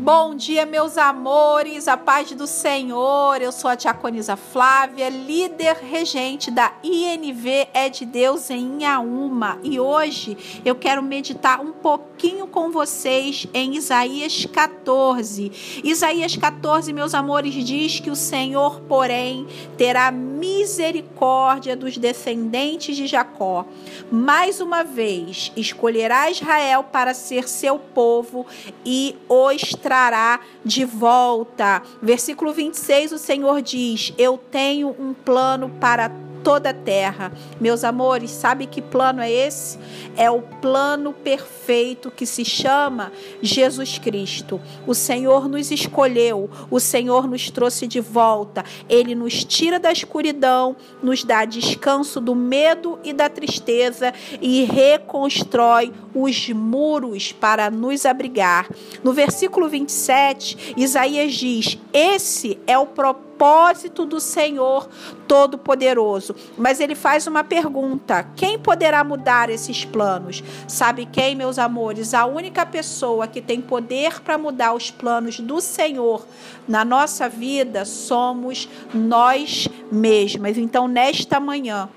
Bom 0.00 0.36
dia, 0.36 0.64
meus 0.64 0.96
amores, 0.96 1.88
a 1.88 1.96
paz 1.96 2.30
do 2.30 2.46
Senhor. 2.46 3.42
Eu 3.42 3.50
sou 3.50 3.68
a 3.68 3.74
Diaconisa 3.74 4.36
Flávia, 4.36 5.08
líder 5.08 5.74
regente 5.74 6.52
da 6.52 6.72
INV 6.84 7.66
É 7.74 7.88
de 7.88 8.06
Deus 8.06 8.48
em 8.48 8.76
Inhaúma. 8.76 9.58
E 9.64 9.80
hoje 9.80 10.60
eu 10.64 10.76
quero 10.76 11.02
meditar 11.02 11.60
um 11.60 11.72
pouquinho 11.72 12.46
com 12.46 12.70
vocês 12.70 13.48
em 13.52 13.74
Isaías 13.74 14.46
14. 14.46 15.80
Isaías 15.82 16.36
14, 16.36 16.92
meus 16.92 17.12
amores, 17.12 17.52
diz 17.52 17.98
que 17.98 18.08
o 18.08 18.16
Senhor, 18.16 18.80
porém, 18.82 19.48
terá 19.76 20.12
misericórdia 20.12 21.74
dos 21.74 21.98
descendentes 21.98 22.96
de 22.96 23.08
Jacó. 23.08 23.66
Mais 24.12 24.60
uma 24.60 24.84
vez, 24.84 25.50
escolherá 25.56 26.30
Israel 26.30 26.84
para 26.84 27.14
ser 27.14 27.48
seu 27.48 27.80
povo 27.80 28.46
e 28.86 29.16
os 29.28 29.74
trará 29.88 30.40
de 30.62 30.84
volta. 30.84 31.82
Versículo 32.02 32.52
26, 32.52 33.12
o 33.12 33.18
Senhor 33.18 33.62
diz: 33.62 34.12
Eu 34.18 34.36
tenho 34.36 34.94
um 34.98 35.14
plano 35.14 35.70
para 35.80 36.10
toda 36.48 36.70
a 36.70 36.72
terra. 36.72 37.30
Meus 37.60 37.84
amores, 37.84 38.30
sabe 38.30 38.64
que 38.64 38.80
plano 38.80 39.20
é 39.20 39.30
esse? 39.30 39.78
É 40.16 40.30
o 40.30 40.40
plano 40.40 41.12
perfeito 41.12 42.10
que 42.10 42.24
se 42.24 42.42
chama 42.42 43.12
Jesus 43.42 43.98
Cristo. 43.98 44.58
O 44.86 44.94
Senhor 44.94 45.46
nos 45.46 45.70
escolheu, 45.70 46.48
o 46.70 46.80
Senhor 46.80 47.28
nos 47.28 47.50
trouxe 47.50 47.86
de 47.86 48.00
volta. 48.00 48.64
Ele 48.88 49.14
nos 49.14 49.44
tira 49.44 49.78
da 49.78 49.92
escuridão, 49.92 50.74
nos 51.02 51.22
dá 51.22 51.44
descanso 51.44 52.18
do 52.18 52.34
medo 52.34 52.98
e 53.04 53.12
da 53.12 53.28
tristeza 53.28 54.14
e 54.40 54.64
reconstrói 54.64 55.92
os 56.14 56.48
muros 56.48 57.30
para 57.30 57.70
nos 57.70 58.06
abrigar. 58.06 58.70
No 59.04 59.12
versículo 59.12 59.68
27, 59.68 60.72
Isaías 60.78 61.34
diz: 61.34 61.76
Esse 61.92 62.58
é 62.66 62.78
o 62.78 62.86
propósito 62.86 63.27
propósito 63.38 64.04
do 64.04 64.18
Senhor 64.18 64.88
Todo-Poderoso. 65.28 66.34
Mas 66.56 66.80
ele 66.80 66.96
faz 66.96 67.26
uma 67.28 67.44
pergunta: 67.44 68.26
quem 68.34 68.58
poderá 68.58 69.04
mudar 69.04 69.48
esses 69.48 69.84
planos? 69.84 70.42
Sabe 70.66 71.06
quem, 71.06 71.36
meus 71.36 71.58
amores? 71.58 72.12
A 72.12 72.26
única 72.26 72.66
pessoa 72.66 73.28
que 73.28 73.40
tem 73.40 73.60
poder 73.60 74.20
para 74.20 74.36
mudar 74.36 74.74
os 74.74 74.90
planos 74.90 75.38
do 75.38 75.60
Senhor 75.60 76.26
na 76.66 76.84
nossa 76.84 77.28
vida 77.28 77.84
somos 77.84 78.68
nós 78.92 79.68
mesmas. 79.90 80.58
Então, 80.58 80.88
nesta 80.88 81.38
manhã, 81.38 81.88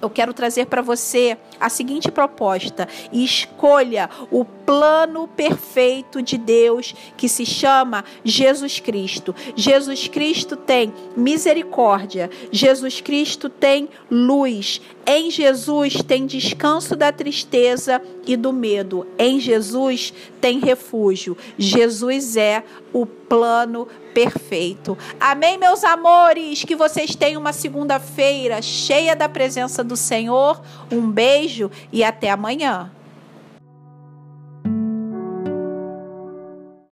eu 0.00 0.08
quero 0.08 0.32
trazer 0.32 0.66
para 0.66 0.80
você 0.80 1.36
a 1.62 1.68
seguinte 1.68 2.10
proposta: 2.10 2.88
escolha 3.12 4.10
o 4.30 4.44
plano 4.44 5.28
perfeito 5.28 6.20
de 6.20 6.36
Deus 6.36 6.94
que 7.16 7.28
se 7.28 7.46
chama 7.46 8.04
Jesus 8.24 8.80
Cristo. 8.80 9.34
Jesus 9.54 10.08
Cristo 10.08 10.56
tem 10.56 10.92
misericórdia, 11.16 12.28
Jesus 12.50 13.00
Cristo 13.00 13.48
tem 13.48 13.88
luz. 14.10 14.80
Em 15.04 15.30
Jesus 15.30 15.94
tem 16.02 16.26
descanso 16.26 16.94
da 16.94 17.10
tristeza 17.10 18.00
e 18.24 18.36
do 18.36 18.52
medo. 18.52 19.04
Em 19.18 19.40
Jesus 19.40 20.14
tem 20.40 20.60
refúgio. 20.60 21.36
Jesus 21.58 22.36
é 22.36 22.62
o 22.92 23.04
plano 23.04 23.88
perfeito. 24.12 24.96
Amém, 25.18 25.58
meus 25.58 25.82
amores? 25.82 26.64
Que 26.64 26.76
vocês 26.76 27.16
tenham 27.16 27.40
uma 27.40 27.52
segunda-feira 27.52 28.62
cheia 28.62 29.16
da 29.16 29.28
presença 29.28 29.82
do 29.82 29.96
Senhor. 29.96 30.60
Um 30.90 31.10
beijo 31.52 31.70
e 31.92 32.02
até 32.02 32.30
amanhã. 32.30 32.90